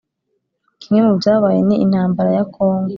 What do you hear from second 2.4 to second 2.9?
kongo